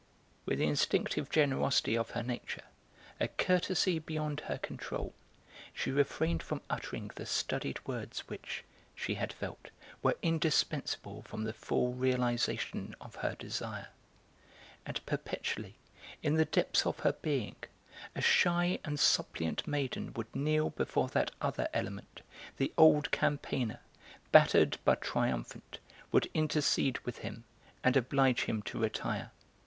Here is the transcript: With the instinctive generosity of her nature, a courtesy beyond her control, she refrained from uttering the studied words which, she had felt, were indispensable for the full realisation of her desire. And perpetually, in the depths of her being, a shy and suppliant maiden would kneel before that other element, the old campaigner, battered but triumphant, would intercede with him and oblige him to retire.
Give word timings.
With 0.47 0.57
the 0.57 0.65
instinctive 0.65 1.29
generosity 1.29 1.95
of 1.95 2.09
her 2.17 2.23
nature, 2.23 2.63
a 3.19 3.27
courtesy 3.27 3.99
beyond 3.99 4.39
her 4.49 4.57
control, 4.57 5.13
she 5.75 5.91
refrained 5.91 6.41
from 6.41 6.61
uttering 6.71 7.11
the 7.13 7.27
studied 7.27 7.85
words 7.85 8.21
which, 8.27 8.63
she 8.95 9.13
had 9.13 9.31
felt, 9.31 9.69
were 10.01 10.17
indispensable 10.23 11.21
for 11.21 11.37
the 11.37 11.53
full 11.53 11.93
realisation 11.93 12.95
of 12.99 13.17
her 13.17 13.35
desire. 13.35 13.89
And 14.87 15.05
perpetually, 15.05 15.75
in 16.23 16.33
the 16.33 16.45
depths 16.45 16.87
of 16.87 17.01
her 17.01 17.13
being, 17.13 17.55
a 18.15 18.21
shy 18.21 18.79
and 18.83 18.99
suppliant 18.99 19.67
maiden 19.67 20.13
would 20.13 20.35
kneel 20.35 20.71
before 20.71 21.09
that 21.09 21.29
other 21.41 21.67
element, 21.75 22.21
the 22.57 22.73
old 22.75 23.11
campaigner, 23.11 23.81
battered 24.31 24.79
but 24.83 24.99
triumphant, 25.01 25.77
would 26.11 26.27
intercede 26.33 26.97
with 27.05 27.19
him 27.19 27.43
and 27.83 27.95
oblige 27.95 28.45
him 28.45 28.63
to 28.63 28.79
retire. 28.79 29.29